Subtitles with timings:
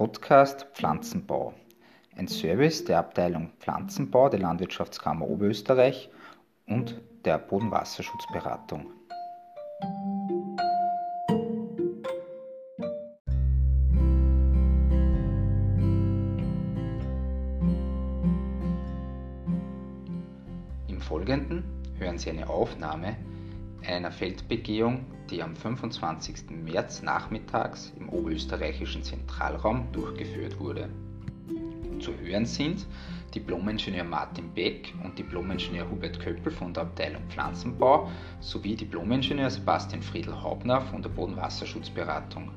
[0.00, 1.52] Podcast Pflanzenbau,
[2.16, 6.08] ein Service der Abteilung Pflanzenbau der Landwirtschaftskammer Oberösterreich
[6.66, 8.86] und der Bodenwasserschutzberatung.
[20.88, 21.62] Im Folgenden
[21.98, 23.18] hören Sie eine Aufnahme
[23.90, 26.50] einer Feldbegehung, die am 25.
[26.50, 30.88] März nachmittags im oberösterreichischen Zentralraum durchgeführt wurde.
[32.00, 32.86] Zu hören sind
[33.34, 38.10] Diplomingenieur Martin Beck und Diplomingenieur Hubert Köppel von der Abteilung Pflanzenbau
[38.40, 42.50] sowie Diplomingenieur Sebastian Friedl-Haubner von der Bodenwasserschutzberatung.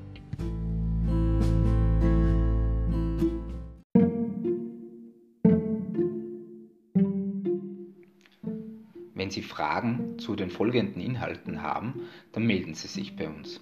[9.54, 13.62] Fragen zu den folgenden Inhalten haben, dann melden Sie sich bei uns.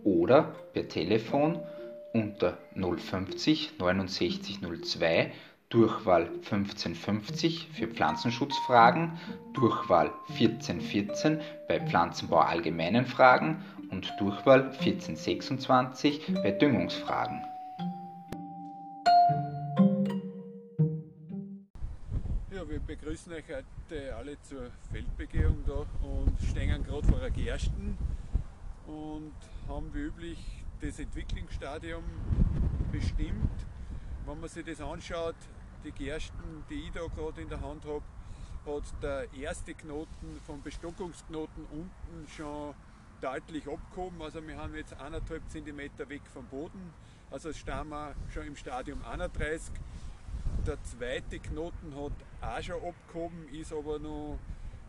[0.05, 1.59] oder per Telefon
[2.13, 5.33] unter 050 69 02
[5.69, 9.19] Durchwahl 1550 für Pflanzenschutzfragen,
[9.53, 17.43] Durchwahl 1414 bei Pflanzenbau allgemeinen Fragen und Durchwahl 1426 bei Düngungsfragen.
[23.17, 27.97] Begrüßen euch heute alle zur Feldbegehung da und stehen gerade vor einer Gersten
[28.87, 29.33] und
[29.67, 30.39] haben wie üblich
[30.83, 32.05] das Entwicklungsstadium
[32.93, 33.67] bestimmt.
[34.27, 35.37] Wenn man sich das anschaut,
[35.83, 38.03] die Gersten, die ich da gerade in der Hand habe,
[38.67, 42.75] hat der erste Knoten vom Bestockungsknoten unten schon
[43.23, 44.21] deutlich abgehoben.
[44.21, 46.93] Also wir haben jetzt eineinhalb Zentimeter weg vom Boden.
[47.31, 49.73] Also stehen wir schon im Stadium 31
[50.67, 54.39] der zweite Knoten hat auch schon abgehoben, ist aber noch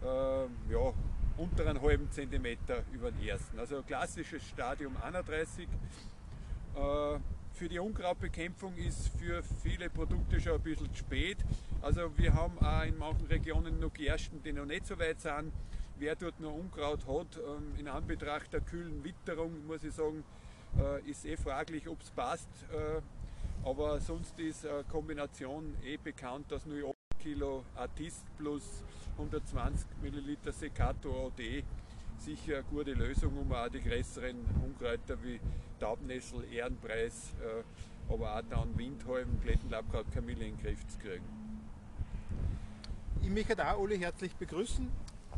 [0.03, 0.93] äh, ja,
[1.37, 3.59] unter einem halben Zentimeter über den ersten.
[3.59, 5.67] Also klassisches Stadium 31.
[6.75, 7.19] Äh,
[7.53, 11.37] für die Unkrautbekämpfung ist für viele Produkte schon ein bisschen spät.
[11.81, 15.51] Also wir haben auch in manchen Regionen noch Gersten, die noch nicht so weit sind.
[15.97, 20.23] Wer dort noch Unkraut hat, ähm, in Anbetracht der kühlen Witterung, muss ich sagen,
[20.79, 22.49] äh, ist eh fraglich, ob es passt.
[23.63, 28.83] Äh, aber sonst ist eine Kombination eh bekannt, dass nur 8 Kilo Artist plus
[29.17, 31.63] 120 Milliliter Secato AD
[32.19, 35.39] sicher eine gute Lösung, um auch die größeren Unkräuter wie
[35.79, 37.63] Taubnessel, Ehrenpreis, äh,
[38.11, 41.25] aber auch dann Windhalm, Klettenlabkraut, Kamille in den Griff zu kriegen.
[43.21, 44.87] Ich möchte auch alle herzlich begrüßen.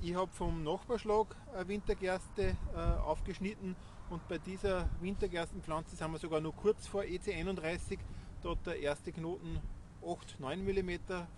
[0.02, 3.76] Ich habe vom Nachbarschlag eine Wintergerste äh, aufgeschnitten
[4.10, 8.00] und bei dieser Wintergerstenpflanze sind wir sogar noch kurz vor EC31
[8.42, 9.60] da hat der erste Knoten
[10.06, 10.92] 8, 9 mm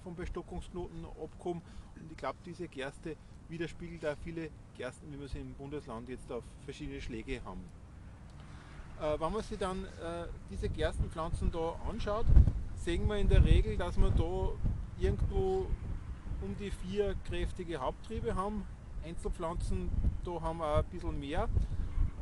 [0.03, 1.61] vom Bestockungsknoten abgekommen
[1.99, 3.15] und ich glaube diese Gerste
[3.49, 7.63] widerspiegelt auch viele Gersten, wie wir sie im Bundesland jetzt auf verschiedene Schläge haben.
[9.01, 12.25] Äh, wenn man sich dann äh, diese Gerstenpflanzen da anschaut,
[12.75, 14.49] sehen wir in der Regel, dass wir da
[14.99, 15.67] irgendwo
[16.41, 18.63] um die vier kräftige Haupttriebe haben.
[19.03, 19.89] Einzelpflanzen,
[20.23, 21.49] da haben wir auch ein bisschen mehr.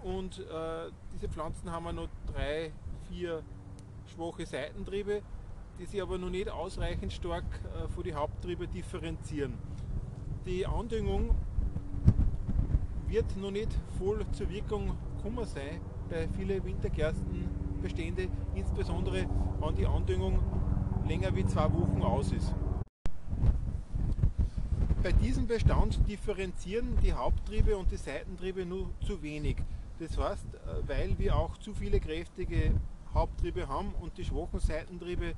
[0.03, 2.71] Und äh, diese Pflanzen haben noch drei,
[3.09, 3.43] vier
[4.07, 5.21] schwache Seitentriebe,
[5.79, 9.57] die sich aber noch nicht ausreichend stark äh, von den Haupttrieben differenzieren.
[10.45, 11.35] Die Andüngung
[13.07, 19.27] wird noch nicht voll zur Wirkung kommen sein bei vielen Wintergerstenbestände, insbesondere
[19.59, 20.39] wenn die Andüngung
[21.07, 22.53] länger wie zwei Wochen aus ist.
[25.01, 29.57] Bei diesem Bestand differenzieren die Haupttriebe und die Seitentriebe nur zu wenig.
[29.99, 32.73] Das heißt, äh, weil wir auch zu viele kräftige
[33.13, 35.33] Haupttriebe haben und die schwachen Seitentriebe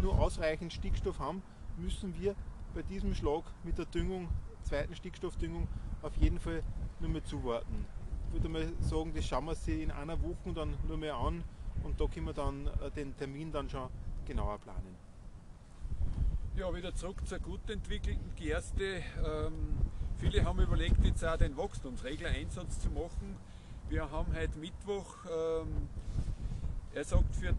[0.00, 1.42] nur ausreichend Stickstoff haben,
[1.76, 2.34] müssen wir
[2.74, 4.28] bei diesem Schlag mit der Düngung,
[4.62, 5.68] zweiten Stickstoffdüngung,
[6.02, 6.62] auf jeden Fall
[7.00, 7.86] nur mehr zuwarten.
[8.28, 11.42] Ich würde mal sagen, das schauen wir sich in einer Woche dann nur mehr an
[11.84, 13.88] und da können wir dann äh, den Termin dann schon
[14.26, 14.96] genauer planen.
[16.56, 19.02] Ja, wieder zurück zur gut entwickelten Gerste.
[19.24, 19.76] Ähm,
[20.16, 23.36] viele haben überlegt, jetzt auch den Wachstumsregler-Einsatz zu machen.
[23.88, 25.14] Wir haben heute Mittwoch.
[25.26, 25.88] Ähm,
[26.92, 27.54] er sagt für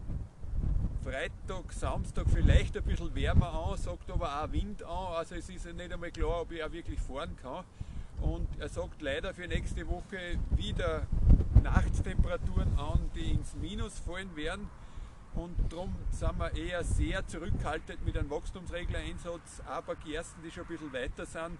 [1.02, 5.14] Freitag, Samstag vielleicht ein bisschen wärmer an, sagt aber auch Wind an.
[5.14, 7.64] Also es ist nicht einmal klar, ob ich auch wirklich fahren kann.
[8.20, 11.06] Und er sagt leider für nächste Woche wieder
[11.62, 14.68] Nachttemperaturen an, die ins Minus fallen werden.
[15.34, 20.68] Und darum sind wir eher sehr zurückhaltend mit einem Wachstumsregler-Einsatz, aber Gersten, die schon ein
[20.68, 21.58] bisschen weiter sind,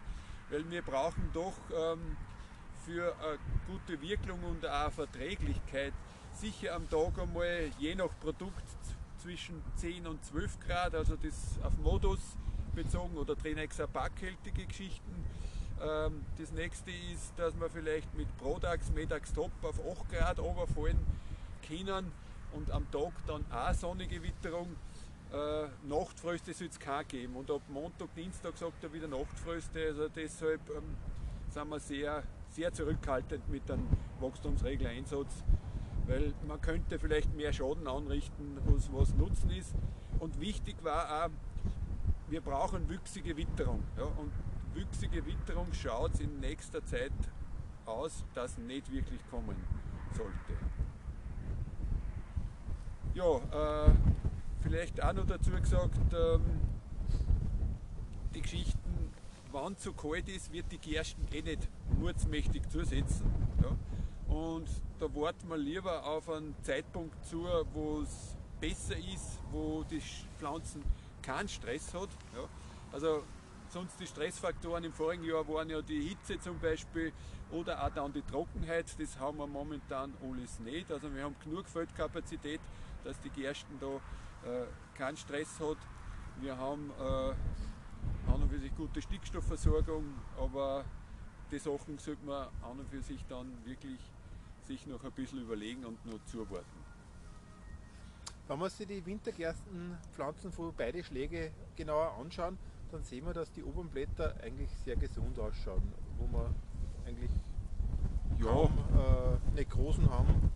[0.51, 2.19] weil wir brauchen doch ähm,
[2.89, 5.93] für eine gute Wirkung und auch Verträglichkeit
[6.33, 8.65] sicher am Tag einmal je nach Produkt
[9.19, 12.19] zwischen 10 und 12 Grad, also das auf Modus
[12.75, 15.27] bezogen oder Trenex Backhältige Geschichten.
[15.83, 20.99] Ähm, das nächste ist, dass wir vielleicht mit Prodax, Medax Top auf 8 Grad runterfallen
[21.67, 22.11] können
[22.53, 24.77] und am Tag dann auch sonnige Witterung.
[25.31, 29.89] Äh, Nachtfröste soll es kein geben und ab Montag, Dienstag sagt er wieder Nachtfröste.
[29.89, 30.97] Also deshalb ähm,
[31.51, 32.23] sind wir sehr,
[32.59, 33.87] sehr zurückhaltend mit einem
[34.19, 35.45] Wachstumsregeleinsatz,
[36.09, 39.77] weil man könnte vielleicht mehr Schaden anrichten, als was Nutzen ist.
[40.19, 41.31] Und wichtig war auch,
[42.29, 43.85] wir brauchen wüchsige Witterung.
[43.97, 44.33] Ja, und
[44.75, 47.13] wüchsige Witterung schaut in nächster Zeit
[47.87, 49.57] aus, dass nicht wirklich kommen
[50.17, 50.55] sollte.
[53.15, 53.93] Ja, äh,
[54.63, 56.43] vielleicht auch noch dazu gesagt, ähm,
[58.35, 59.13] die Geschichten,
[59.53, 63.31] wann zu kalt ist, wird die Gersten eh nicht mutsmächtig zusetzen.
[63.63, 64.35] Ja?
[64.35, 64.69] Und
[64.99, 70.03] da warten wir lieber auf einen Zeitpunkt zu, wo es besser ist, wo die
[70.39, 70.83] Pflanzen
[71.23, 72.09] keinen Stress hat.
[72.35, 72.49] Ja?
[72.93, 73.23] Also
[73.69, 77.13] sonst die Stressfaktoren im vorigen Jahr waren ja die Hitze zum Beispiel
[77.51, 78.87] oder auch dann die Trockenheit.
[78.99, 80.91] Das haben wir momentan alles nicht.
[80.91, 82.61] Also wir haben genug Feldkapazität,
[83.05, 83.97] dass die Gersten da
[84.49, 84.67] äh,
[84.97, 85.79] keinen Stress hat.
[86.41, 90.05] Wir haben äh, an und für sich gute Stickstoffversorgung,
[90.39, 90.85] aber
[91.51, 93.99] die Sachen sollte man an und für sich dann wirklich
[94.67, 96.67] sich noch ein bisschen überlegen und noch zuwarten.
[98.47, 102.59] Wenn wir sich die Wintergerstenpflanzen von beide Schläge genauer anschauen,
[102.91, 105.83] dann sehen wir, dass die oberen Blätter eigentlich sehr gesund ausschauen,
[106.19, 106.55] wo wir
[107.07, 107.31] eigentlich
[108.39, 108.47] ja.
[108.47, 110.51] kaum äh, nicht großen haben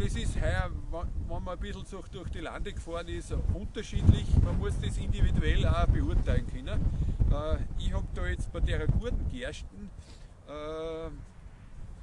[0.00, 4.26] das ist heuer, wenn man ein bisschen durch die Lande gefahren ist, unterschiedlich.
[4.42, 6.80] Man muss das individuell auch beurteilen können.
[7.30, 9.90] Äh, ich habe da jetzt bei der guten Gersten,
[10.48, 11.10] äh,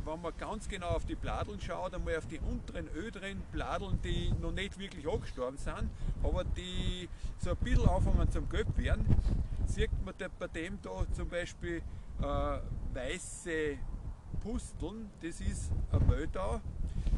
[0.05, 4.33] wenn man ganz genau auf die Bladeln schaut, einmal auf die unteren öderen Bladeln, die
[4.41, 5.89] noch nicht wirklich angestorben sind,
[6.23, 7.09] aber die
[7.39, 9.05] so ein bisschen anfangen zum Gelb werden,
[9.65, 11.81] sieht man bei dem da zum Beispiel
[12.21, 12.59] äh,
[12.93, 13.77] weiße
[14.41, 16.61] Pusteln, das ist ein Möldau,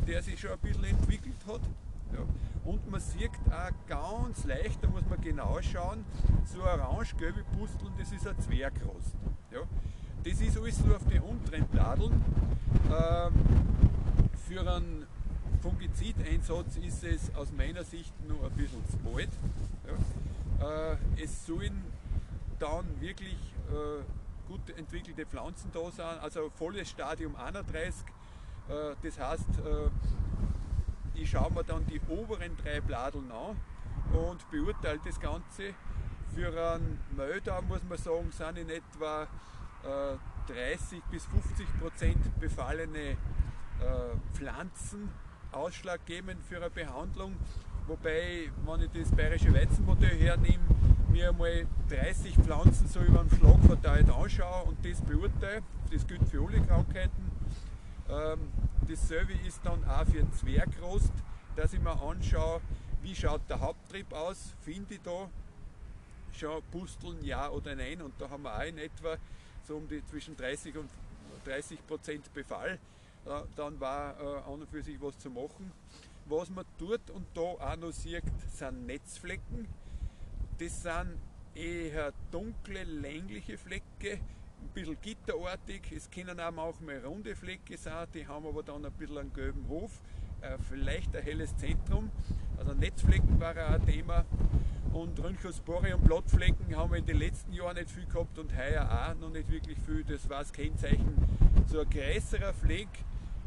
[0.07, 1.61] der sich schon ein bisschen entwickelt hat.
[2.13, 2.25] Ja.
[2.63, 6.06] Und man sieht auch ganz leicht, da muss man genau schauen,
[6.45, 9.15] so orange-gelbe Pusteln, das ist ein Zwergrost.
[9.51, 9.61] Ja.
[10.23, 12.21] Das ist alles nur auf den unteren Bladeln.
[12.85, 13.33] Ähm,
[14.47, 15.06] für einen
[15.61, 19.29] Fungizideinsatz ist es aus meiner Sicht noch ein bisschen zu bald.
[20.59, 20.91] Ja.
[20.91, 21.83] Äh, es sollen
[22.59, 23.38] dann wirklich
[23.69, 24.03] äh,
[24.47, 28.06] gut entwickelte Pflanzen da sein, also volles Stadium 31
[28.69, 29.89] äh, das heißt, äh,
[31.21, 33.57] ich schaue mir dann die oberen drei Bladeln an
[34.13, 35.74] und beurteile das Ganze.
[36.33, 39.27] Für einen Mölder muss man sagen, sind in etwa
[40.48, 43.18] 30 äh, bis 50 Prozent befallene
[44.33, 45.10] Pflanzen
[45.51, 47.36] ausschlaggebend für eine Behandlung.
[47.88, 50.63] Wobei, wenn ich das bayerische Weizenmodell hernehme,
[51.12, 55.63] mir einmal 30 Pflanzen so über den Schlag verteilt anschaue und das beurteile.
[55.92, 57.31] Das gilt für alle Krankheiten.
[58.10, 58.39] Ähm,
[58.89, 61.13] dasselbe ist dann auch für Zwergrost,
[61.56, 62.62] dass ich mir anschaue,
[63.01, 65.30] wie schaut der Haupttrieb aus, finde ich da
[66.33, 68.01] schon Pusteln, ja oder nein.
[68.01, 69.18] Und da haben wir auch in etwa
[69.68, 70.89] so um die zwischen 30 und
[71.45, 72.80] 30 Prozent Befall.
[73.56, 75.71] Dann war äh, an und für sich was zu machen.
[76.25, 79.68] Was man dort und da auch noch sieht, sind Netzflecken.
[80.57, 81.18] Das sind
[81.53, 84.19] eher dunkle, längliche Flecke,
[84.61, 85.92] ein bisschen gitterartig.
[85.95, 89.68] Es können auch manchmal runde Flecke sein, die haben aber dann ein bisschen einen gelben
[89.68, 89.92] Hof,
[90.42, 92.11] äh, vielleicht ein helles Zentrum.
[92.57, 94.25] Also Netzflecken war auch ein Thema.
[94.92, 98.89] Und Rhynchospore und Blattflecken haben wir in den letzten Jahren nicht viel gehabt und heuer
[98.89, 100.04] auch noch nicht wirklich viel.
[100.04, 101.13] Das war das Kennzeichen.
[101.68, 102.89] So ein größerer Fleck,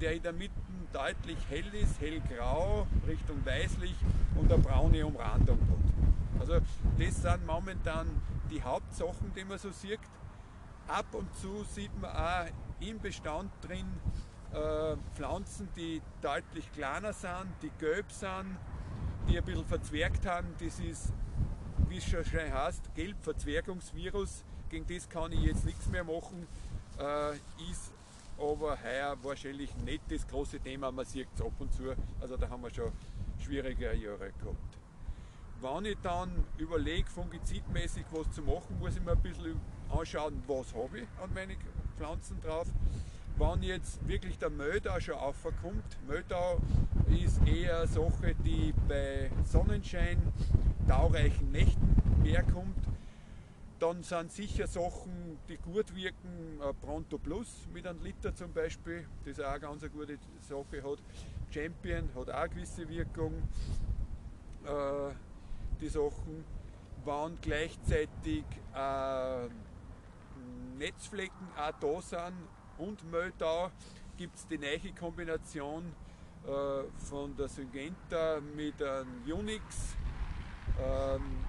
[0.00, 0.52] der in der Mitte
[0.92, 3.94] deutlich hell ist, hellgrau, Richtung weißlich
[4.36, 6.40] und eine braune Umrandung hat.
[6.40, 6.60] Also
[6.98, 8.06] das sind momentan
[8.50, 10.00] die Hauptsachen, die man so sieht.
[10.92, 12.46] Ab und zu sieht man auch
[12.80, 13.86] im Bestand drin
[14.52, 18.58] äh, Pflanzen, die deutlich kleiner sind, die gelb sind,
[19.26, 20.48] die ein bisschen verzwergt haben.
[20.58, 21.14] Das ist,
[21.88, 24.44] wie es schon heißt, Gelbverzwergungsvirus.
[24.68, 26.46] Gegen das kann ich jetzt nichts mehr machen.
[26.98, 27.36] Äh,
[27.70, 27.94] ist
[28.36, 30.92] aber heuer wahrscheinlich nicht das große Thema.
[30.92, 31.84] Man sieht es ab und zu.
[32.20, 32.92] Also da haben wir schon
[33.38, 34.78] schwierigere Jahre gehabt.
[35.58, 39.58] Wenn ich dann überlege, fungizidmäßig was zu machen, muss ich mir ein bisschen
[39.92, 41.56] anschauen, was habe ich an meinen
[41.96, 42.66] Pflanzen drauf.
[43.38, 46.58] Wenn jetzt wirklich der Möldau schon aufkommt, Möldau
[47.08, 50.18] ist eher Sache, die bei Sonnenschein,
[50.86, 52.76] taureichen Nächten mehr kommt.
[53.78, 59.40] Dann sind sicher Sachen, die gut wirken, Pronto Plus mit einem Liter zum Beispiel, das
[59.40, 60.98] auch eine ganz gute Sache hat.
[61.50, 63.34] Champion hat auch eine gewisse Wirkung.
[64.64, 65.14] Äh,
[65.80, 66.44] die Sachen,
[67.04, 68.44] waren gleichzeitig
[68.74, 69.48] äh,
[70.82, 72.36] Netzflecken auch da sind
[72.76, 73.70] und Möldau,
[74.16, 75.84] gibt es die neue Kombination
[76.44, 79.94] äh, von der Syngenta mit einem Unix.
[80.80, 81.44] Ähm,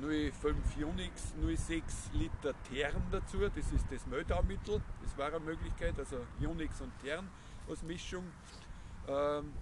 [0.00, 6.18] 05 Unix, 06 Liter Tern dazu, das ist das Möldaumittel, das war eine Möglichkeit, also
[6.40, 7.28] Unix und Tern
[7.68, 8.24] als Mischung.
[9.08, 9.52] Ähm,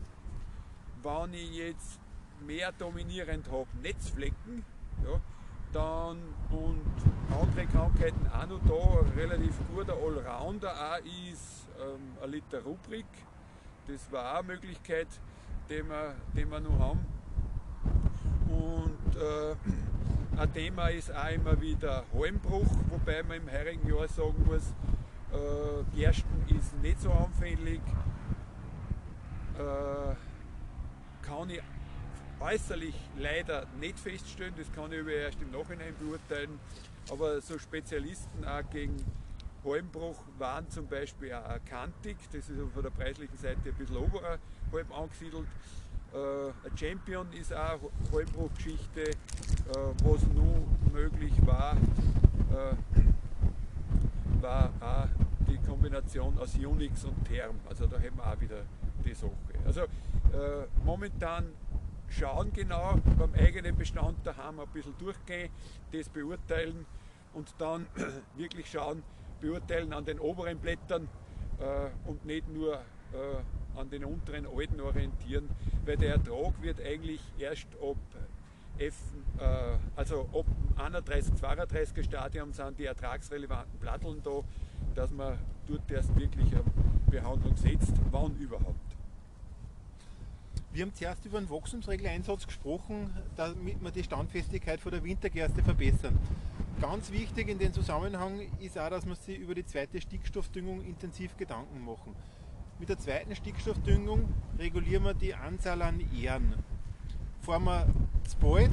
[1.02, 2.00] wenn ich jetzt
[2.46, 4.64] mehr dominierend habe, Netzflecken,
[5.04, 5.20] ja,
[5.72, 6.18] dann
[6.50, 6.82] und
[7.30, 13.06] andere Krankheiten auch noch da, relativ guter Allrounder auch ist ähm, ein Liter Rubrik,
[13.86, 15.08] das war auch eine Möglichkeit,
[15.68, 17.06] die wir, die wir noch haben.
[18.48, 24.44] Und äh, ein Thema ist auch immer wieder Halmbruch, wobei man im heurigen Jahr sagen
[24.46, 24.74] muss,
[25.32, 27.80] äh, Gersten ist nicht so anfällig.
[29.58, 30.14] Äh,
[31.26, 31.62] kann ich
[32.42, 36.58] äußerlich leider nicht feststellen, das kann ich aber erst im Nachhinein beurteilen.
[37.10, 38.96] Aber so Spezialisten auch gegen
[39.64, 44.40] Halmbruch waren zum Beispiel auch kantig, das ist von der preislichen Seite ein bisschen oberhalb
[44.90, 45.46] angesiedelt.
[46.12, 47.78] Äh, ein Champion ist auch
[48.12, 49.14] Halbbruchgeschichte, äh,
[50.04, 52.74] was nur möglich war, äh,
[54.42, 55.08] war auch
[55.48, 57.54] die Kombination aus Unix und Term.
[57.68, 58.62] Also da haben wir auch wieder
[59.04, 59.30] die Sache.
[59.64, 59.82] Also
[60.84, 61.52] momentan
[62.12, 65.50] schauen genau beim eigenen Bestand daheim ein bisschen durchgehen,
[65.92, 66.86] das beurteilen
[67.34, 67.86] und dann
[68.36, 69.02] wirklich schauen,
[69.40, 71.08] beurteilen an den oberen Blättern
[72.06, 72.80] und nicht nur
[73.76, 75.48] an den unteren Alten orientieren,
[75.84, 77.96] weil der Ertrag wird eigentlich erst ab
[78.78, 78.96] F,
[79.38, 84.40] äh, also ab 31, 32 Stadium sind die ertragsrelevanten Platteln da,
[84.94, 86.64] dass man dort erst wirklich eine
[87.10, 88.91] Behandlung setzt, wann überhaupt.
[90.72, 96.18] Wir haben zuerst über einen Wachstumsregeleinsatz gesprochen, damit wir die Standfestigkeit von der Wintergerste verbessern.
[96.80, 101.36] Ganz wichtig in dem Zusammenhang ist auch, dass wir sich über die zweite Stickstoffdüngung intensiv
[101.36, 102.16] Gedanken machen.
[102.80, 106.54] Mit der zweiten Stickstoffdüngung regulieren wir die Anzahl an Ähren.
[107.42, 107.86] Fahren wir
[108.26, 108.70] zu bald,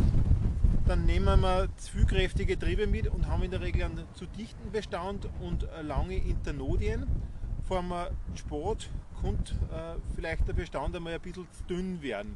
[0.88, 4.25] dann nehmen wir zu viel kräftige Triebe mit und haben in der Regel einen zu
[4.25, 7.08] dichten Bestand und lange Internodien.
[7.68, 8.89] Fahren wir zu spät,
[9.22, 12.36] könnte äh, vielleicht der Bestand einmal ein bisschen zu dünn werden.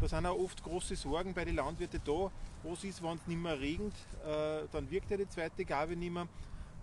[0.00, 2.30] Da sind auch oft große Sorgen bei den Landwirten da.
[2.62, 3.94] Was ist, wenn es nicht mehr regnet,
[4.24, 6.28] äh, dann wirkt ja die zweite Gabe nicht mehr.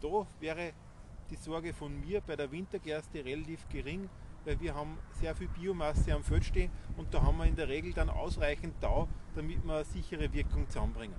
[0.01, 0.73] Da wäre
[1.29, 4.09] die Sorge von mir bei der Wintergerste relativ gering,
[4.43, 7.67] weil wir haben sehr viel Biomasse am Feld stehen und da haben wir in der
[7.67, 11.15] Regel dann ausreichend Tau, damit wir eine sichere Wirkung zusammenbringen.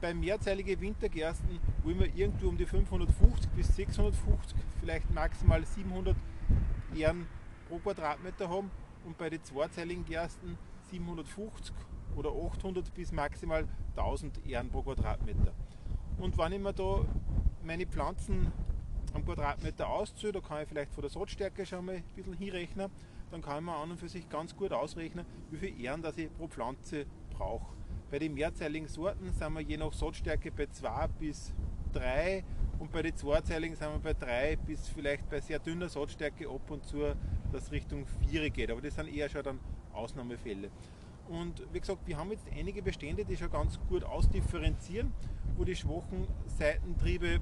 [0.00, 6.16] Bei mehrzeiligen Wintergersten wollen wir irgendwo um die 550 bis 650, vielleicht maximal 700
[6.94, 7.26] Ähren
[7.68, 8.70] pro Quadratmeter haben
[9.04, 10.58] und bei den zweizeiligen Gersten
[10.90, 11.74] 750
[12.16, 15.52] oder 800 bis maximal 1000 Ähren pro Quadratmeter.
[16.18, 17.04] Und wenn ich mir da
[17.64, 18.52] meine Pflanzen
[19.14, 22.90] am Quadratmeter auszähle, da kann ich vielleicht von der Saatstärke schon mal ein bisschen hinrechnen,
[23.30, 26.32] dann kann man an und für sich ganz gut ausrechnen, wie viel Ähren das ich
[26.34, 27.72] pro Pflanze brauche.
[28.10, 31.54] Bei den mehrzeiligen Sorten sind wir je nach Saatstärke bei 2 bis
[31.94, 32.44] 3
[32.82, 36.68] und bei den zweizeiligen sind wir bei 3 bis vielleicht bei sehr dünner Saatstärke ab
[36.68, 37.14] und zu,
[37.52, 38.72] dass Richtung 4 geht.
[38.72, 39.60] Aber das sind eher schon dann
[39.92, 40.68] Ausnahmefälle.
[41.28, 45.12] Und wie gesagt, wir haben jetzt einige Bestände, die schon ganz gut ausdifferenzieren,
[45.56, 46.26] wo die schwachen
[46.58, 47.38] Seitentriebe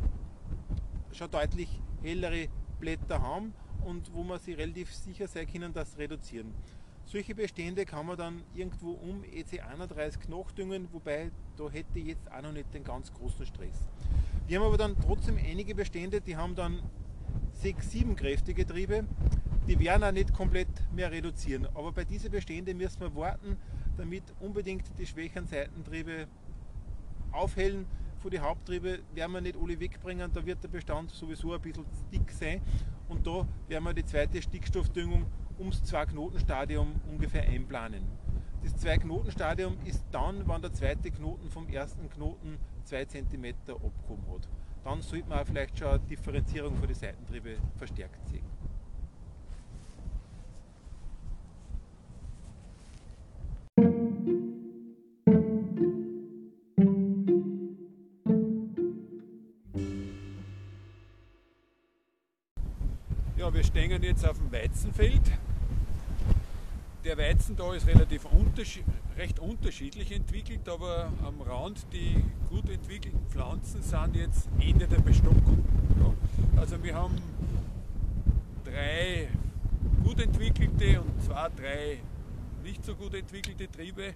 [1.13, 3.55] schon deutlich hellere Blätter haben
[3.87, 6.53] und wo man sich relativ sicher sein können, das reduzieren.
[7.07, 12.43] Solche Bestände kann man dann irgendwo um EC31 nachdüngen, wobei da hätte ich jetzt auch
[12.43, 13.89] noch nicht den ganz großen Stress.
[14.51, 16.83] Wir haben aber dann trotzdem einige Bestände, die haben dann
[17.53, 19.05] 6, 7 kräftige Triebe,
[19.69, 21.69] die werden auch nicht komplett mehr reduzieren.
[21.73, 23.57] Aber bei diesen Beständen müssen wir warten,
[23.97, 26.27] damit unbedingt die schwächeren Seitentriebe
[27.31, 27.87] aufhellen,
[28.19, 31.85] von den Haupttrieben werden wir nicht alle wegbringen, da wird der Bestand sowieso ein bisschen
[32.13, 32.61] dick sein
[33.09, 35.27] und da werden wir die zweite Stickstoffdüngung
[35.61, 38.03] ums Zwei-Knoten-Stadium ungefähr einplanen.
[38.63, 44.49] Das Zwei-Knoten-Stadium ist dann, wenn der zweite Knoten vom ersten Knoten 2 cm abgehoben hat.
[44.85, 48.45] Dann sollte man auch vielleicht schon eine Differenzierung für die Seitentriebe verstärkt sehen.
[63.53, 65.21] wir stehen jetzt auf dem Weizenfeld.
[67.05, 68.85] Der Weizen da ist relativ unterschied
[69.17, 75.65] recht unterschiedlich entwickelt, aber am Rand die gut entwickelten Pflanzen sind jetzt Ende der Bestockung.
[75.99, 76.61] Ja.
[76.61, 77.17] Also wir haben
[78.65, 79.29] drei
[80.05, 81.99] gut entwickelte und zwei, drei
[82.63, 84.15] nicht so gut entwickelte Triebe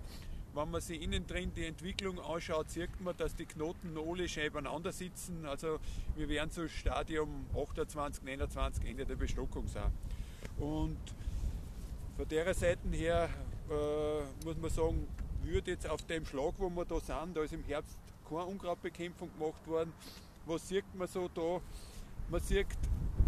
[0.54, 4.52] wenn man sich innen drin die Entwicklung anschaut, sieht man, dass die Knoten alle schön
[4.52, 5.44] beieinander sitzen.
[5.46, 5.78] Also
[6.14, 9.92] wir werden so Stadium 28, 29 Ende der Bestockung sein.
[10.58, 10.96] Und
[12.16, 13.28] von der Seite her
[13.70, 15.06] äh, muss man sagen,
[15.42, 19.30] würde jetzt auf dem Schlag, wo wir da sind, da ist im Herbst keine Unkrautbekämpfung
[19.38, 19.92] gemacht worden.
[20.46, 21.60] Was sieht man so da?
[22.30, 22.66] Man sieht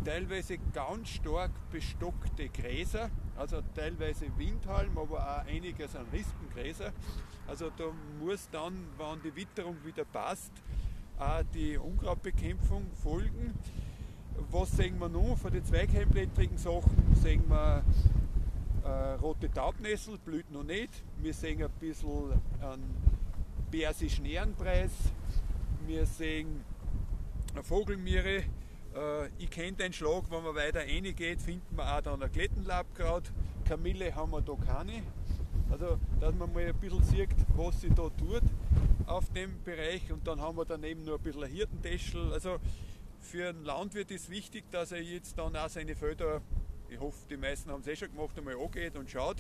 [0.05, 6.93] teilweise ganz stark bestockte Gräser, also teilweise Windhalm, aber auch einiges an Rispengräser.
[7.47, 7.85] Also da
[8.21, 10.53] muss dann, wenn die Witterung wieder passt,
[11.19, 13.55] auch die Unkrautbekämpfung folgen.
[14.51, 17.17] Was sehen wir noch von den zweigheimblättrigen Sachen?
[17.23, 17.83] Sehen wir
[18.87, 20.91] äh, rote Taubnessel, blüht noch nicht.
[21.19, 22.95] Wir sehen ein bisschen einen
[23.71, 24.93] persischen Ehrenpreis.
[25.87, 26.65] Wir sehen
[27.53, 28.45] eine Vogelmiere,
[28.97, 33.25] äh, ich kenne den Schlag, wenn man weiter reingeht, finden wir auch dann ein Klettenlabkraut.
[33.65, 35.03] Kamille haben wir da keine.
[35.71, 38.43] Also, dass man mal ein bisschen sieht, was sie da tut
[39.07, 40.11] auf dem Bereich.
[40.13, 42.33] Und dann haben wir daneben nur ein bisschen ein Hirtentäschel.
[42.33, 42.59] Also,
[43.21, 46.41] für einen Landwirt ist wichtig, dass er jetzt dann auch seine Felder,
[46.89, 49.37] ich hoffe, die meisten haben es eh schon gemacht, einmal angeht und schaut.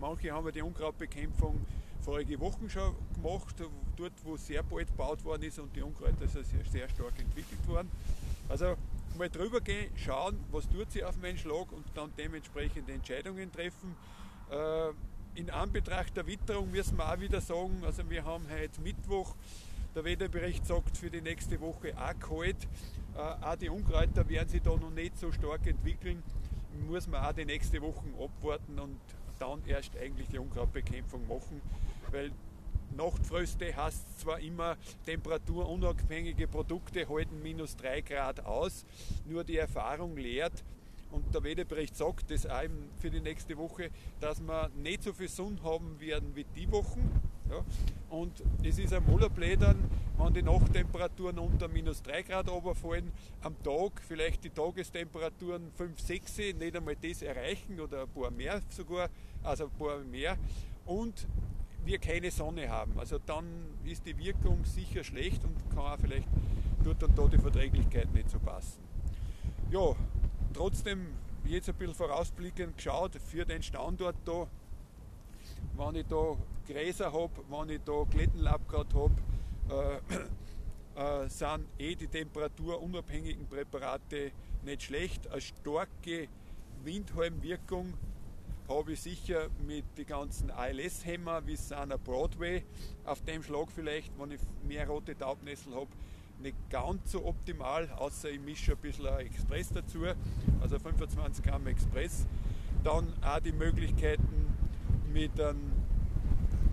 [0.00, 1.58] Manche haben die Unkrautbekämpfung
[2.00, 3.56] vorige Wochen schon gemacht,
[3.96, 7.66] dort wo sehr bald gebaut worden ist und die Unkräuter sind sehr, sehr stark entwickelt
[7.66, 7.90] worden.
[8.48, 8.76] Also
[9.16, 13.94] mal drüber gehen, schauen, was tut sie auf meinen Schlag und dann dementsprechend Entscheidungen treffen.
[14.50, 14.90] Äh,
[15.38, 19.36] in Anbetracht der Witterung müssen wir auch wieder sagen, also wir haben heute Mittwoch,
[19.94, 22.56] der Wetterbericht sagt für die nächste Woche auch kalt.
[23.16, 26.22] Äh, auch die Unkräuter werden sich da noch nicht so stark entwickeln.
[26.86, 28.98] Muss man auch die nächste Woche abwarten und
[29.38, 31.60] dann erst eigentlich die Unkrautbekämpfung machen,
[32.10, 32.30] weil
[32.96, 38.84] Nachtfröste heißt zwar immer, temperaturunabhängige Produkte halten minus 3 Grad aus,
[39.26, 40.64] nur die Erfahrung lehrt,
[41.10, 42.64] und der Wetterbericht sagt das auch
[42.98, 47.20] für die nächste Woche, dass wir nicht so viel Sonne haben werden wie die Wochen.
[47.50, 47.64] Ja.
[48.10, 49.76] Und es ist am Mollerblädern,
[50.18, 53.12] wenn die Nachttemperaturen unter minus 3 Grad runterfallen,
[53.42, 58.60] am Tag vielleicht die Tagestemperaturen 5, 6, nicht einmal das erreichen oder ein paar mehr
[58.70, 59.08] sogar,
[59.42, 60.36] also ein paar mehr.
[60.86, 61.26] Und
[61.84, 62.98] wir keine Sonne haben.
[62.98, 63.46] Also dann
[63.84, 66.28] ist die Wirkung sicher schlecht und kann auch vielleicht
[66.84, 68.82] dort und da die Verträglichkeit nicht so passen.
[69.70, 69.94] Ja,
[70.52, 71.08] trotzdem
[71.44, 74.46] jetzt ein bisschen vorausblickend geschaut für den Standort da,
[75.78, 76.36] wenn ich da
[76.66, 79.14] Gräser habe, wenn ich da Klettenlabkraut habe,
[80.96, 84.32] äh, äh, sind eh die temperaturunabhängigen Präparate
[84.64, 85.30] nicht schlecht.
[85.30, 86.28] Eine starke
[86.82, 87.94] Windhalmwirkung
[88.68, 92.64] habe ich sicher mit den ganzen ALS-Hämmer wie Sana Broadway
[93.04, 95.88] auf dem Schlag vielleicht, wenn ich mehr rote Taubnessel habe,
[96.42, 100.00] nicht ganz so optimal, außer ich mische ein bisschen Express dazu,
[100.60, 102.26] also 25 Gramm Express.
[102.84, 104.47] Dann auch die Möglichkeiten
[105.24, 105.72] einem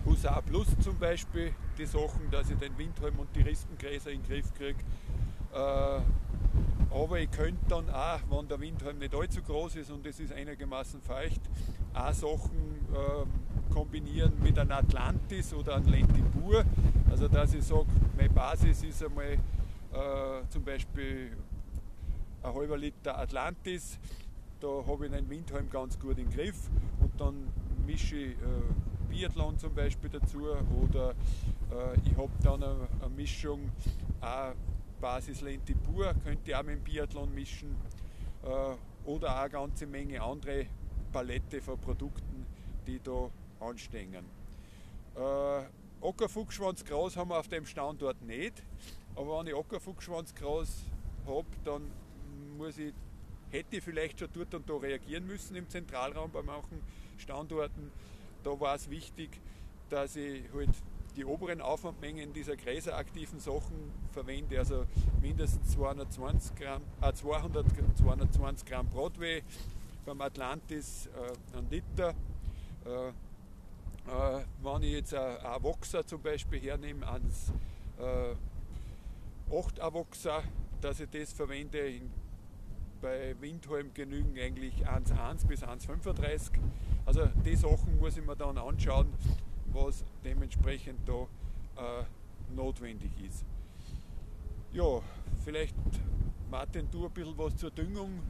[0.04, 4.28] Husar Plus zum Beispiel, die Sachen, dass ich den Windhalm und die Rispengräser in den
[4.28, 4.78] Griff kriege.
[5.52, 6.00] Äh,
[6.94, 10.32] aber ich könnte dann auch, wenn der Windhalm nicht allzu groß ist und es ist
[10.32, 11.40] einigermaßen feucht,
[11.92, 16.64] auch Sachen äh, kombinieren mit einem Atlantis oder einem Lentibur.
[17.10, 21.36] Also dass ich sage, meine Basis ist einmal äh, zum Beispiel
[22.42, 23.98] ein halber Liter Atlantis,
[24.60, 27.48] da habe ich einen Windhalm ganz gut im Griff und dann
[27.86, 30.48] mische ich äh, Biathlon zum Beispiel dazu
[30.82, 33.70] oder äh, ich habe dann eine, eine Mischung,
[34.20, 34.52] auch
[35.00, 37.76] Basis Lentibur, könnte ich auch mit dem Biathlon mischen
[38.42, 40.66] äh, oder auch eine ganze Menge andere
[41.12, 42.46] Palette von Produkten,
[42.86, 44.24] die da anstehen.
[45.14, 45.62] Äh,
[46.00, 48.62] Ockerfuchsschwanzgras haben wir auf dem Standort nicht,
[49.14, 50.84] aber wenn ich Ockerfuchsschwanzgras
[51.26, 51.90] habe, dann
[52.58, 52.92] muss ich,
[53.50, 56.82] hätte ich vielleicht schon dort und da reagieren müssen im Zentralraum bei manchen
[57.18, 57.90] Standorten.
[58.44, 59.40] Da war es wichtig,
[59.90, 60.70] dass ich halt
[61.16, 64.84] die oberen Aufwandmengen dieser gräseraktiven Sachen verwende, also
[65.22, 69.42] mindestens 220 Gramm, äh 200, 220 Gramm Broadway,
[70.04, 72.14] beim Atlantis äh, ein Liter.
[72.84, 77.52] Äh, äh, wenn ich jetzt ein Avoxa zum Beispiel hernehme, ans
[77.98, 78.34] äh,
[79.52, 80.42] 8 Avoxa,
[80.80, 82.10] dass ich das verwende, in,
[83.00, 86.52] bei Windhalm genügen eigentlich 1,1 bis 1,35.
[87.06, 89.06] Also die Sachen muss ich mir dann anschauen,
[89.72, 91.22] was dementsprechend da
[91.80, 92.04] äh,
[92.54, 93.44] notwendig ist.
[94.72, 95.00] Ja,
[95.44, 95.74] vielleicht
[96.50, 98.20] Martin, du ein bisschen was zur Düngung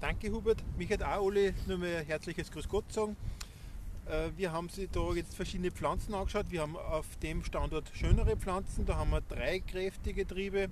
[0.00, 0.62] Danke Hubert.
[0.76, 3.16] Mich hat auch alle nur ein herzliches Grüß Gott sagen.
[4.06, 6.50] Äh, wir haben sich da jetzt verschiedene Pflanzen angeschaut.
[6.50, 8.84] Wir haben auf dem Standort schönere Pflanzen.
[8.84, 10.68] Da haben wir drei kräftige Triebe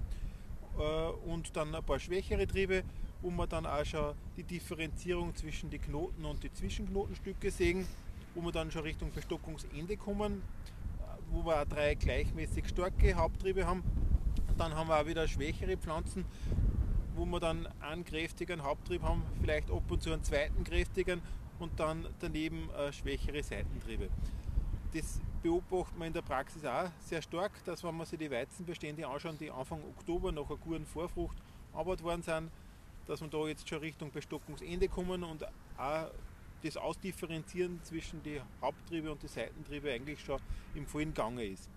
[0.78, 2.84] äh, und dann ein paar schwächere Triebe,
[3.24, 7.86] wo wir dann auch schon die Differenzierung zwischen den Knoten und die Zwischenknotenstücke sehen.
[8.34, 10.42] wo wir dann schon Richtung Bestockungsende kommen,
[11.30, 13.84] wo wir auch drei gleichmäßig starke Haupttriebe haben.
[14.58, 16.24] Dann haben wir auch wieder schwächere Pflanzen,
[17.14, 21.22] wo wir dann einen kräftigen Haupttrieb haben, vielleicht ab und zu einen zweiten kräftigen
[21.60, 24.08] und dann daneben äh, schwächere Seitentriebe.
[24.92, 29.06] Das beobachten wir in der Praxis auch sehr stark, dass wenn man sich die Weizenbestände
[29.06, 31.36] anschauen, die Anfang Oktober nach einer guten Vorfrucht
[31.72, 32.50] arbeitet worden sind,
[33.06, 35.44] dass wir da jetzt schon Richtung Bestockungsende kommen und
[35.76, 36.10] auch
[36.62, 40.40] das Ausdifferenzieren zwischen die Haupttriebe und die Seitentriebe eigentlich schon
[40.74, 41.68] im vollen Gange ist.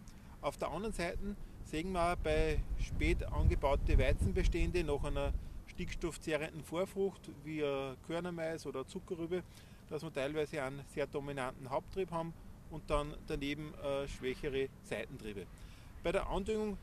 [0.42, 1.36] Auf der anderen Seite
[1.66, 5.34] sehen wir auch bei spät angebauten Weizenbestände nach einer
[5.68, 7.64] stickstoffzehrenden Vorfrucht wie
[8.08, 9.44] Körnermais oder Zuckerrübe,
[9.90, 12.34] dass wir teilweise einen sehr dominanten Haupttrieb haben
[12.72, 15.46] und dann daneben äh, schwächere Seitentriebe.
[16.04, 16.78] Bei der Andüngung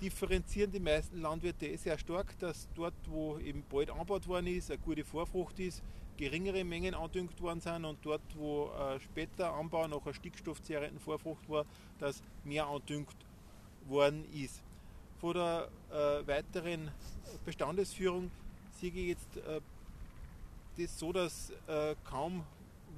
[0.00, 4.80] differenzieren die meisten Landwirte sehr stark, dass dort, wo eben bald angebaut worden ist, eine
[4.80, 5.82] gute Vorfrucht ist,
[6.16, 11.48] geringere Mengen andüngt worden sind und dort, wo äh, später Anbau nach einer stickstoffzehrenden Vorfrucht
[11.48, 11.64] war,
[11.98, 13.16] dass mehr andüngt
[13.88, 14.62] worden ist.
[15.20, 16.90] Von der äh, weiteren
[17.44, 18.30] Bestandesführung
[18.72, 19.60] sehe ich jetzt äh,
[20.78, 22.44] das so, dass äh, kaum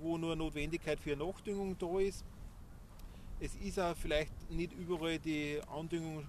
[0.01, 2.25] wo nur Notwendigkeit für Nachdüngung da ist.
[3.41, 6.25] Es ist auch vielleicht nicht überall die Andüngung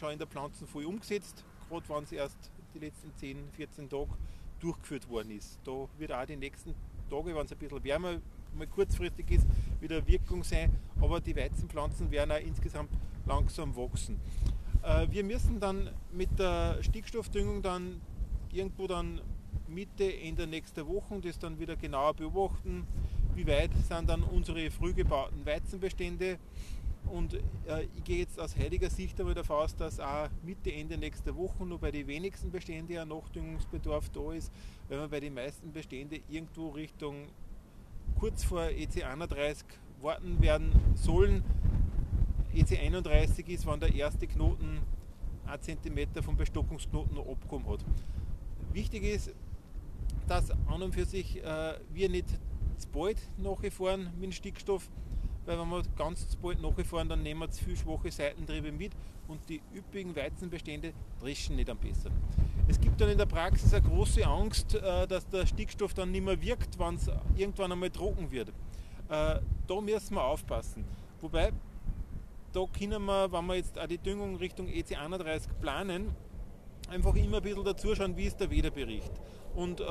[0.00, 4.10] schon in der Pflanzen voll umgesetzt, gerade wenn es erst die letzten 10, 14 Tage
[4.58, 5.58] durchgeführt worden ist.
[5.64, 6.74] Da wird auch die nächsten
[7.08, 8.20] Tage, wenn es ein bisschen wärmer
[8.56, 9.46] mal kurzfristig ist,
[9.80, 12.90] wieder Wirkung sein, aber die Weizenpflanzen werden auch insgesamt
[13.26, 14.18] langsam wachsen.
[14.82, 18.00] Äh, wir müssen dann mit der Stickstoffdüngung dann
[18.52, 19.20] irgendwo dann
[19.68, 22.86] Mitte, Ende nächster Woche das dann wieder genauer beobachten,
[23.34, 26.38] wie weit sind dann unsere früh gebauten Weizenbestände.
[27.10, 30.96] Und äh, ich gehe jetzt aus heutiger Sicht aber davon aus, dass auch Mitte, Ende
[30.96, 34.52] nächster Woche nur bei den wenigsten Beständen ein Nachdüngungsbedarf da ist,
[34.88, 37.26] weil wir bei den meisten Beständen irgendwo Richtung
[38.18, 39.66] kurz vor EC 31
[40.00, 41.44] warten werden sollen.
[42.54, 44.78] EC 31 ist, wenn der erste Knoten
[45.46, 47.84] 1 cm vom Bestockungsknoten abgekommen hat.
[48.72, 49.32] Wichtig ist,
[50.28, 52.28] dass an und für sich äh, wir nicht
[52.78, 54.88] zu bald nachfahren mit dem Stickstoff,
[55.46, 58.92] weil wenn wir ganz bald nachfahren, dann nehmen wir zu viel schwache Seitentriebe mit
[59.28, 62.12] und die üppigen Weizenbestände dreschen nicht am besten.
[62.68, 66.24] Es gibt dann in der Praxis eine große Angst, äh, dass der Stickstoff dann nicht
[66.24, 68.50] mehr wirkt, wenn es irgendwann einmal trocken wird.
[69.08, 70.84] Äh, da müssen wir aufpassen.
[71.20, 71.52] Wobei,
[72.52, 76.14] da können wir, wenn wir jetzt auch die Düngung Richtung EC31 planen,
[76.88, 79.12] einfach immer ein bisschen dazu schauen, wie ist der Wetterbericht.
[79.54, 79.84] Und äh,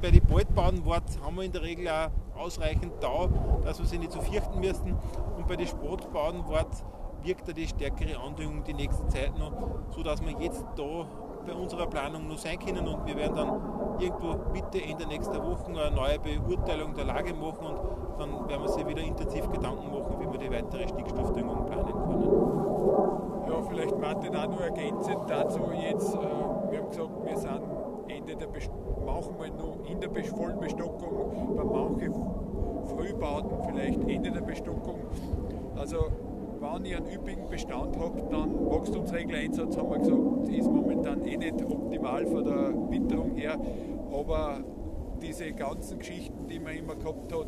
[0.00, 0.82] bei den Waldbaden
[1.22, 3.28] haben wir in der Regel auch ausreichend Tau,
[3.64, 4.96] dass wir sie nicht so fürchten müssen.
[5.36, 9.52] Und bei den Sportbaden wirkt die stärkere Andüngung die nächste Zeit noch,
[9.90, 11.06] sodass wir jetzt da
[11.46, 15.66] bei unserer Planung noch sein können und wir werden dann irgendwo Mitte, Ende nächster Woche
[15.68, 20.16] eine neue Beurteilung der Lage machen und dann werden wir sich wieder intensiv Gedanken machen,
[20.20, 23.48] wie wir die weitere Stickstoffdüngung planen können.
[23.48, 27.77] Ja, vielleicht Martin auch noch ergänzend dazu jetzt, äh, wir haben gesagt, wir sind
[28.08, 28.70] Ende der Best
[29.04, 32.14] manchmal noch in der vollen Bestockung, bei manchen
[32.86, 35.00] Frühbauten vielleicht Ende der Bestockung.
[35.76, 36.06] Also
[36.60, 41.62] wenn ihr einen üppigen Bestand habt, dann Wachstumsregler-Einsatz, haben wir gesagt, ist momentan eh nicht
[41.62, 43.56] optimal von der Witterung her.
[44.12, 44.60] Aber
[45.22, 47.46] diese ganzen Geschichten, die man immer gehabt hat,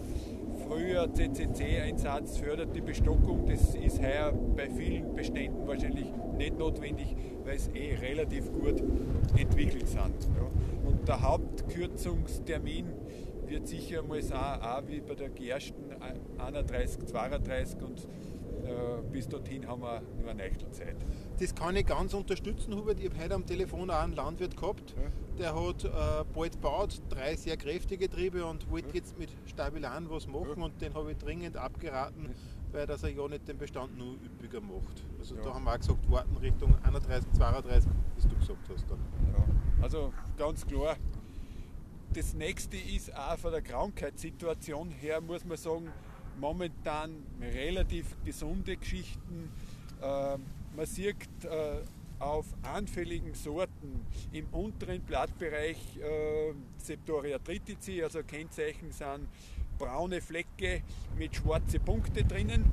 [0.67, 6.07] früher CCC-Einsatz fördert die Bestockung, das ist heuer bei vielen Beständen wahrscheinlich
[6.37, 8.83] nicht notwendig, weil es eh relativ gut
[9.37, 9.99] entwickelt sind.
[9.99, 10.89] Ja.
[10.89, 12.87] Und der Hauptkürzungstermin
[13.47, 15.91] wird sicher mal sein, auch wie bei der Gersten
[16.39, 18.07] 31, 32 und
[18.65, 20.97] äh, bis dorthin haben wir nur eine Echtelzeit.
[21.39, 23.01] Das kann ich ganz unterstützen, Hubert.
[23.01, 24.95] Ich habe heute am Telefon auch einen Landwirt gehabt.
[25.41, 28.95] Der hat äh, bald gebaut, drei sehr kräftige Triebe und wollte ja.
[28.97, 30.65] jetzt mit Stabilan was machen ja.
[30.65, 32.31] und den habe ich dringend abgeraten,
[32.73, 35.03] weil dass er ja nicht den Bestand nur üppiger macht.
[35.19, 38.91] Also da haben wir auch gesagt, warten Richtung 31, 32, wie du gesagt hast.
[38.91, 38.99] Dann.
[39.81, 40.97] Also ganz klar,
[42.13, 45.91] das nächste ist auch von der Krankheitssituation her, muss man sagen,
[46.39, 49.51] momentan relativ gesunde Geschichten.
[50.03, 50.37] Äh,
[50.77, 51.79] man sieht äh,
[52.21, 59.27] auf anfälligen Sorten im unteren Blattbereich äh, Septoria tritici, also Kennzeichen sind
[59.79, 60.83] braune Flecke
[61.17, 62.71] mit schwarzen Punkten drinnen.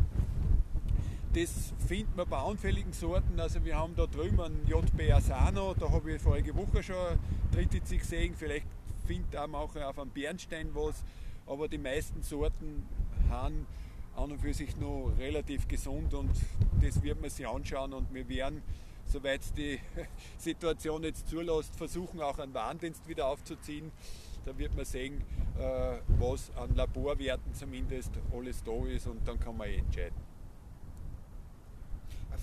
[1.34, 3.40] Das findet man bei anfälligen Sorten.
[3.40, 7.18] Also wir haben da drüben einen JB Asano, da habe ich vorige Woche schon
[7.54, 8.36] Tritici gesehen.
[8.36, 8.68] Vielleicht
[9.06, 11.04] findet man auch auf einem Bernstein was,
[11.46, 12.86] aber die meisten Sorten
[13.30, 13.66] haben
[14.18, 16.32] an und für sich noch relativ gesund und
[16.82, 18.64] das wird man sich anschauen und wir werden,
[19.08, 19.80] soweit die
[20.38, 23.91] Situation jetzt zulässt, versuchen auch einen Warndienst wieder aufzuziehen,
[24.46, 25.22] Da wird man sehen,
[25.60, 30.27] äh, was an Laborwerten zumindest alles da ist und dann kann man eh entscheiden.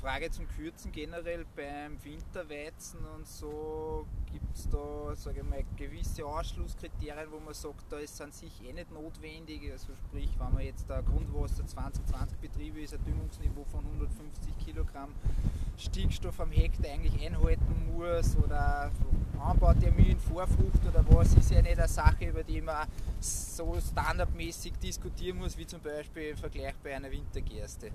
[0.04, 6.26] Frage zum Kürzen generell beim Winterweizen und so gibt es da sage ich mal, gewisse
[6.26, 9.72] Ausschlusskriterien, wo man sagt, da ist an sich eh nicht notwendig.
[9.72, 15.14] Also sprich, wenn man jetzt der Grundwasser 2020 Betriebe ist, ein Düngungsniveau von 150 Kilogramm
[15.78, 18.92] Stickstoff am Hektar eigentlich einhalten muss oder
[19.40, 22.86] Anbautermin, Vorfrucht oder was, ist ja nicht eine Sache, über die man
[23.20, 27.90] so standardmäßig diskutieren muss, wie zum Beispiel im Vergleich bei einer Wintergerste.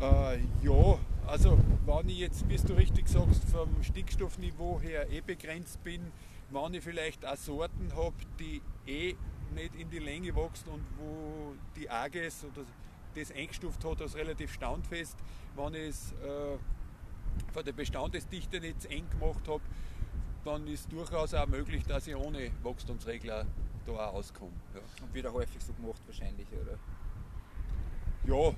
[0.00, 5.82] Äh, ja, also wenn ich jetzt, wie du richtig sagst, vom Stickstoffniveau her eh begrenzt
[5.84, 6.12] bin,
[6.50, 9.14] wenn ich vielleicht auch Sorten habe, die eh
[9.54, 12.66] nicht in die Länge wachsen und wo die Ages oder
[13.14, 15.16] das eingestuft hat als relativ standfest,
[15.56, 16.58] wenn ich es äh,
[17.52, 19.62] von der Bestandesdichte nicht zu eng gemacht habe,
[20.44, 23.46] dann ist durchaus auch möglich, dass ich ohne Wachstumsregler
[23.86, 24.52] da auch auskomme.
[24.74, 24.80] Ja.
[25.02, 26.78] Und wieder häufig so gemacht wahrscheinlich, oder?
[28.26, 28.54] Ja.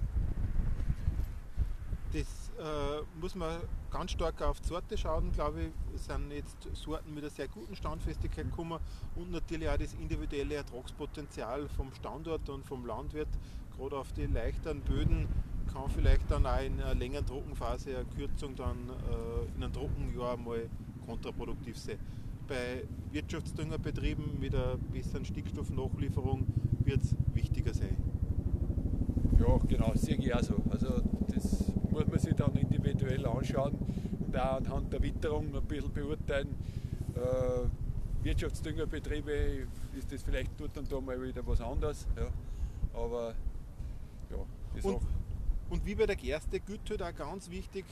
[2.16, 3.59] Das äh, muss man
[3.90, 5.68] ganz stark auf die Sorte schauen, glaube ich.
[5.94, 8.79] Es sind jetzt Sorten mit einer sehr guten Standfestigkeit gekommen
[9.16, 13.29] und natürlich auch das individuelle Ertragspotenzial vom Standort und vom Landwirt,
[13.76, 15.29] gerade auf die leichteren Böden
[15.70, 20.38] kann vielleicht dann auch in einer längeren Trockenphase eine Kürzung dann äh, in einem Trockenjahr
[20.38, 20.70] mal
[21.05, 21.98] kontraproduktiv sein.
[22.48, 26.46] Bei Wirtschaftsdüngerbetrieben mit einer besseren Stickstoffnachlieferung
[26.83, 27.98] wird es wichtiger sein.
[29.38, 30.55] Ja, genau, sehe ich auch so.
[30.70, 31.02] Also
[31.97, 33.75] muss man sich dann individuell anschauen
[34.27, 36.55] und auch anhand der Witterung ein bisschen beurteilen.
[37.15, 42.07] Äh, Wirtschaftsdüngerbetriebe ist das vielleicht dort und da mal wieder was anderes.
[42.17, 42.29] Ja.
[42.93, 43.35] Aber
[44.31, 44.37] ja,
[44.75, 45.01] das und,
[45.71, 47.87] und wie bei der Gerste gilt halt auch ganz wichtig,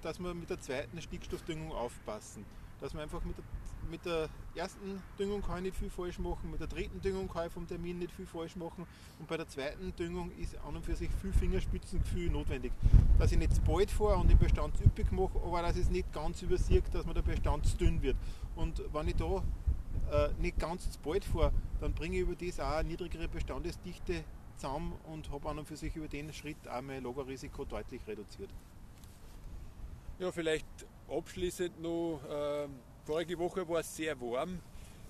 [0.00, 2.46] dass wir mit der zweiten Stickstoffdüngung aufpassen.
[2.80, 3.44] Dass man einfach mit der,
[3.90, 7.46] mit der ersten Düngung kann ich nicht viel falsch machen, mit der dritten Düngung kann
[7.46, 8.86] ich vom Termin nicht viel falsch machen
[9.18, 12.72] und bei der zweiten Düngung ist an und für sich viel Fingerspitzengefühl notwendig.
[13.18, 16.12] Dass ich nicht zu bald fahre und den Bestand üppig mache, aber dass es nicht
[16.12, 18.16] ganz übersiegt, dass man der Bestand zu dünn wird.
[18.56, 19.42] Und wenn ich da
[20.10, 24.24] äh, nicht ganz zu bald fahre, dann bringe ich über das auch eine niedrigere Bestandesdichte
[24.56, 28.50] zusammen und habe an und für sich über den Schritt auch mein Lagerrisiko deutlich reduziert.
[30.18, 30.66] Ja, vielleicht
[31.08, 32.68] abschließend noch, äh,
[33.10, 34.60] vorige Woche war es sehr warm.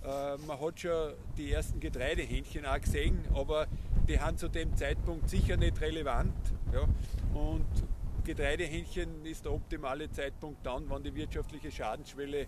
[0.03, 3.67] Äh, man hat schon die ersten Getreidehähnchen auch gesehen, aber
[4.09, 6.33] die haben zu dem Zeitpunkt sicher nicht relevant.
[6.73, 6.89] Ja.
[7.39, 7.67] Und
[8.25, 12.47] Getreidehähnchen ist der optimale Zeitpunkt dann, wenn die wirtschaftliche Schadensschwelle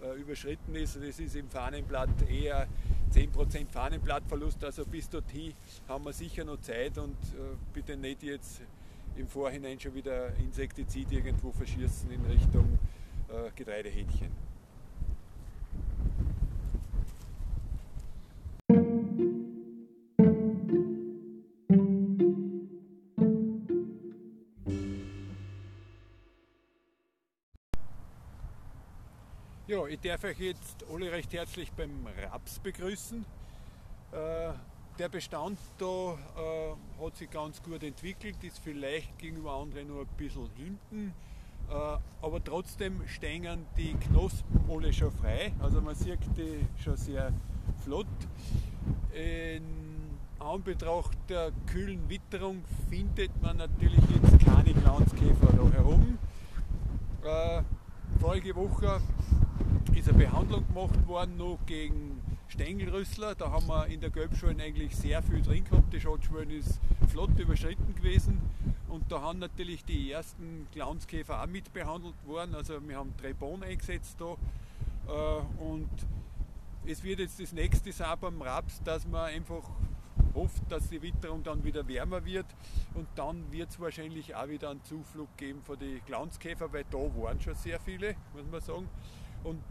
[0.00, 0.94] äh, überschritten ist.
[0.94, 2.68] Das ist im Fahnenblatt eher
[3.12, 5.54] 10% Fahnenblattverlust, also bis dorthin
[5.88, 8.62] haben wir sicher noch Zeit und äh, bitte nicht jetzt
[9.16, 12.78] im Vorhinein schon wieder Insektizid irgendwo verschießen in Richtung
[13.28, 14.53] äh, Getreidehähnchen.
[29.94, 33.24] Ich darf euch jetzt alle recht herzlich beim Raps begrüßen.
[34.10, 34.52] Äh,
[34.98, 40.16] der Bestand da äh, hat sich ganz gut entwickelt, ist vielleicht gegenüber anderen nur ein
[40.16, 41.14] bisschen hinten,
[41.70, 45.52] äh, aber trotzdem stehen die Knospen alle schon frei.
[45.60, 47.32] Also man sieht die schon sehr
[47.84, 48.06] flott.
[49.12, 49.62] In
[50.40, 56.18] Anbetracht der kühlen Witterung findet man natürlich jetzt keine Glanzkäfer da herum.
[57.22, 57.62] Äh,
[58.20, 59.00] vorige Woche
[60.24, 63.34] Behandlung gemacht worden noch gegen Stängelrüssler.
[63.34, 65.92] Da haben wir in der Gelbschwellen eigentlich sehr viel drin gehabt.
[65.92, 68.40] Die Schotschwellen ist flott überschritten gewesen.
[68.88, 72.54] Und da haben natürlich die ersten Glanzkäfer auch mit behandelt worden.
[72.54, 74.36] Also wir haben Trebon eingesetzt da.
[75.08, 75.90] Äh, und
[76.86, 79.68] es wird jetzt das nächste sein beim Raps, dass man einfach
[80.34, 82.46] hofft, dass die Witterung dann wieder wärmer wird
[82.94, 86.98] und dann wird es wahrscheinlich auch wieder einen Zuflug geben von den Glanzkäfer, weil da
[86.98, 88.88] waren schon sehr viele, muss man sagen.
[89.44, 89.62] Und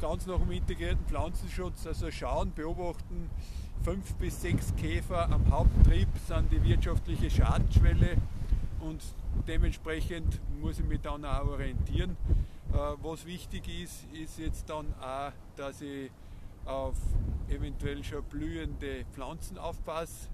[0.00, 3.28] ganz nach dem integrierten Pflanzenschutz, also schauen, beobachten,
[3.84, 8.16] fünf bis sechs Käfer am Haupttrieb sind die wirtschaftliche Schadensschwelle
[8.80, 9.02] und
[9.46, 12.16] dementsprechend muss ich mich dann auch orientieren.
[12.72, 16.10] Äh, was wichtig ist, ist jetzt dann auch, dass ich
[16.64, 16.96] auf
[17.48, 20.28] eventuell schon blühende Pflanzen aufpasse.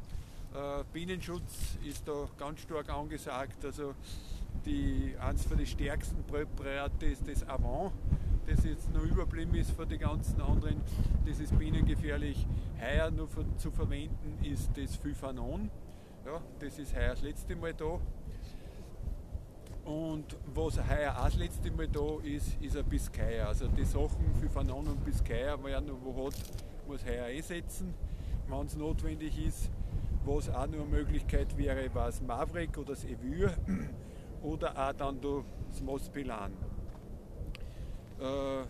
[0.55, 3.65] Äh, Bienenschutz ist da ganz stark angesagt.
[3.65, 3.95] Also
[4.65, 7.93] die, eines den stärksten Präparate ist das Avant,
[8.47, 10.81] das jetzt noch überblieben ist von den ganzen anderen.
[11.27, 12.47] Das ist bienengefährlich.
[12.81, 13.29] Heuer nur
[13.59, 15.71] zu verwenden ist das Phyphanon.
[16.25, 17.99] Ja, das ist heuer das letzte Mal da.
[19.85, 23.49] Und was heuer auch das letzte Mal da ist, ist ein Biskaya.
[23.49, 26.35] Also die Sachen für und Biskaya werden wo hat,
[26.87, 27.95] muss heuer einsetzen,
[28.49, 29.71] wenn es notwendig ist.
[30.25, 33.55] Was auch nur eine Möglichkeit wäre, war das Maverick oder das Evure
[34.43, 36.53] oder auch dann das Mospilan.
[38.19, 38.65] Äh,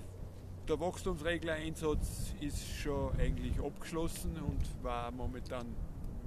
[0.68, 5.66] der Wachstumsregler-Einsatz ist schon eigentlich abgeschlossen und war momentan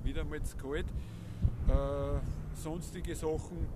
[0.03, 0.85] wieder mal zu kalt.
[1.67, 2.19] Äh,
[2.55, 3.67] sonstige Sachen,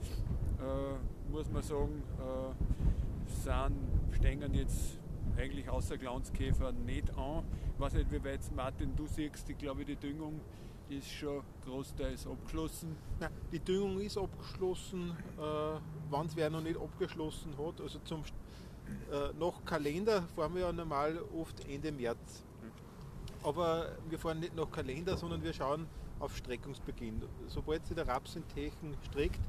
[0.60, 3.76] äh, muss man sagen, äh, sind,
[4.14, 4.98] stehen jetzt
[5.38, 7.44] eigentlich außer Glanzkäfer nicht an.
[7.76, 10.40] Ich weiß nicht, wie weit Martin du siehst, ich glaube die Düngung
[10.90, 12.96] ist schon großteils abgeschlossen.
[13.20, 17.82] Nein, die Düngung ist abgeschlossen, äh, wenn es wer noch nicht abgeschlossen hat.
[17.82, 18.24] Also zum
[19.12, 22.44] äh, nach Kalender fahren wir ja normal oft Ende März.
[23.44, 25.86] Aber wir fahren nicht nach Kalender, sondern wir schauen
[26.20, 27.22] auf Streckungsbeginn.
[27.48, 29.40] Sobald sich der Raps in Techen streckt,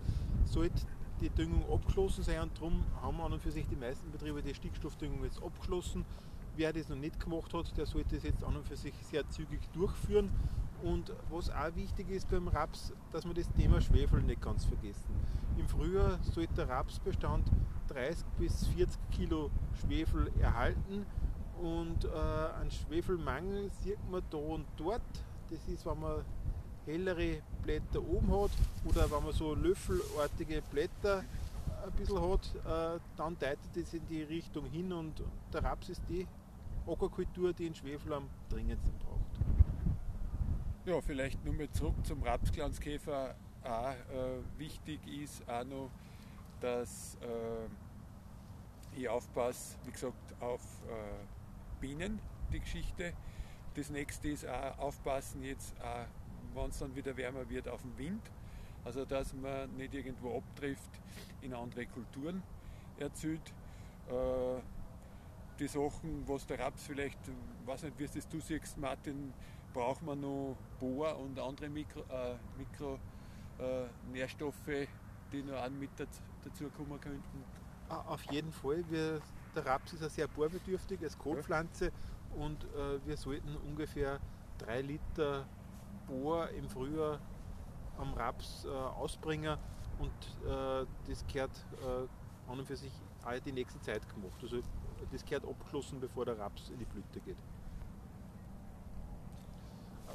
[0.44, 0.82] sollte
[1.20, 4.54] die Düngung abgeschlossen sein und darum haben an und für sich die meisten Betriebe die
[4.54, 6.04] Stickstoffdüngung jetzt abgeschlossen.
[6.56, 9.28] Wer das noch nicht gemacht hat, der sollte es jetzt an und für sich sehr
[9.30, 10.30] zügig durchführen.
[10.82, 15.14] Und was auch wichtig ist beim Raps, dass wir das Thema Schwefel nicht ganz vergessen.
[15.56, 17.50] Im Frühjahr sollte der Rapsbestand
[17.88, 21.06] 30 bis 40 Kilo Schwefel erhalten
[21.62, 22.08] und äh,
[22.60, 25.02] einen Schwefelmangel sieht man da und dort.
[25.50, 26.24] Das ist, wenn man
[26.86, 28.50] hellere Blätter oben hat
[28.84, 31.24] oder wenn man so löffelartige Blätter
[31.84, 36.02] ein bisschen hat, äh, dann deutet das in die Richtung hin und der Raps ist
[36.08, 36.26] die
[36.86, 39.23] Ackerkultur, die den Schwefel am dringendsten braucht.
[40.86, 43.34] Ja, vielleicht nur mal zurück zum Rapsglanzkäfer.
[43.62, 45.90] Auch äh, wichtig ist auch noch,
[46.60, 52.20] dass äh, ich aufpasse, wie gesagt, auf äh, Bienen,
[52.52, 53.14] die Geschichte.
[53.72, 55.74] Das nächste ist auch aufpassen jetzt,
[56.54, 58.30] wenn es dann wieder wärmer wird, auf den Wind.
[58.84, 61.00] Also dass man nicht irgendwo abtrifft
[61.40, 62.42] in andere Kulturen
[62.98, 63.54] erzielt.
[64.10, 64.60] Äh,
[65.58, 67.18] die Sachen, was der Raps vielleicht,
[67.64, 69.32] weiß nicht, wie es das du siehst, Martin,
[69.74, 72.98] braucht man noch Bohr und andere Mikro, äh, Mikro
[73.58, 74.86] äh,
[75.32, 77.44] die noch mit dazu kommen könnten?
[77.88, 78.82] Auf jeden Fall.
[78.88, 79.20] Wir,
[79.54, 82.42] der Raps ist ja sehr bohrbedürftig als Kohlpflanze ja.
[82.42, 84.20] und äh, wir sollten ungefähr
[84.58, 85.44] drei Liter
[86.06, 87.18] Bohr im Frühjahr
[87.98, 89.58] am Raps äh, ausbringen
[89.98, 92.92] und äh, das gehört äh, an und für sich
[93.24, 94.38] auch die nächste Zeit gemacht.
[94.42, 94.60] Also
[95.10, 97.36] das gehört abgeschlossen, bevor der Raps in die Blüte geht.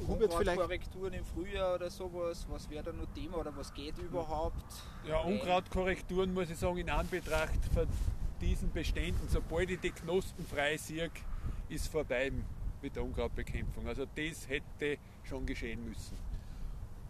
[0.08, 3.98] Hubert vielleicht Korrekturen im Frühjahr oder sowas, was wäre da noch Thema oder was geht
[3.98, 4.64] überhaupt?
[5.08, 7.88] Ja, Unkrautkorrekturen muss ich sagen, in Anbetracht von
[8.42, 11.12] diesen Beständen, sobald ich die Knospen frei sehe,
[11.68, 12.32] ist vorbei
[12.82, 13.88] mit der Unkrautbekämpfung.
[13.88, 16.18] Also das hätte schon geschehen müssen.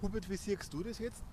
[0.02, 1.24] Hubert, wie siehst du das jetzt?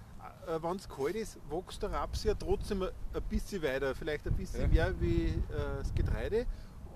[0.47, 2.91] Äh, Wenn es kalt ist, wächst der Raps ja trotzdem ein
[3.29, 4.69] bisschen weiter, vielleicht ein bisschen ja.
[4.69, 6.47] mehr wie äh, das Getreide.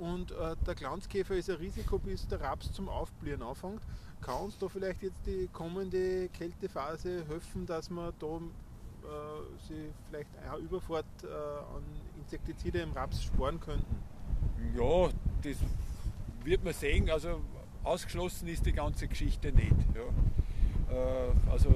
[0.01, 3.83] Und äh, der Glanzkäfer ist ein Risiko, bis der Raps zum Aufblühen anfängt.
[4.23, 8.41] Kann uns da vielleicht jetzt die kommende Kältephase helfen, dass wir da äh,
[9.69, 11.83] sie vielleicht eine Überfahrt äh, an
[12.19, 13.97] Insektizide im Raps sparen könnten?
[14.75, 15.11] Ja,
[15.43, 15.57] das
[16.45, 17.11] wird man sehen.
[17.11, 17.43] Also
[17.85, 19.77] ausgeschlossen ist die ganze Geschichte nicht.
[19.95, 20.95] Ja.
[20.95, 21.75] Äh, also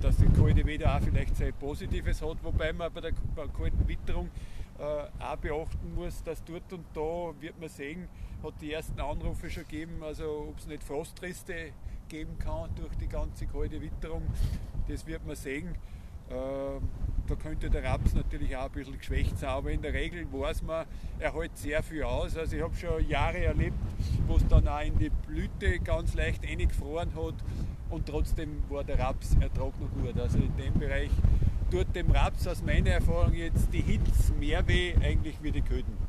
[0.00, 3.12] dass die kalte Wetter auch vielleicht sein Positives hat, wobei man bei der
[3.56, 4.28] kalten Witterung
[4.78, 8.08] äh, auch beachten muss, dass dort und da wird man sehen,
[8.42, 11.72] hat die ersten Anrufe schon gegeben, also ob es nicht Frostreste
[12.08, 14.22] geben kann durch die ganze kalte Witterung,
[14.88, 15.74] das wird man sehen.
[16.28, 16.80] Äh,
[17.26, 20.62] da könnte der Raps natürlich auch ein bisschen geschwächt sein, aber in der Regel weiß
[20.62, 20.84] man,
[21.18, 22.36] er hält sehr viel aus.
[22.36, 23.78] Also ich habe schon Jahre erlebt,
[24.26, 27.34] wo es dann auch in die Blüte ganz leicht eingefroren hat
[27.88, 30.18] und trotzdem war der Raps ertrag noch gut.
[30.18, 31.10] Also in dem Bereich
[31.74, 36.03] tut dem Raps aus meiner Erfahrung jetzt die Hitze mehr weh eigentlich wie die Köden.